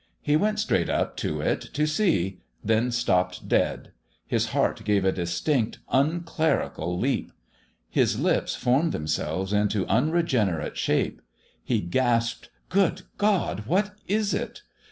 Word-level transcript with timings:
He 0.23 0.35
went 0.35 0.57
straight 0.57 0.89
up 0.89 1.15
to 1.17 1.41
it 1.41 1.61
to 1.75 1.85
see 1.85 2.39
then 2.63 2.91
stopped 2.91 3.47
dead. 3.47 3.91
His 4.25 4.47
heart 4.47 4.83
gave 4.83 5.05
a 5.05 5.11
distinct, 5.11 5.77
unclerical 5.91 6.97
leap. 6.97 7.31
His 7.87 8.19
lips 8.19 8.55
formed 8.55 8.93
themselves 8.93 9.53
into 9.53 9.85
unregenerate 9.85 10.75
shape. 10.75 11.21
He 11.63 11.81
gasped: 11.81 12.49
"Good 12.69 13.03
God! 13.19 13.67
What 13.67 13.91
is 14.07 14.33
it?" 14.33 14.63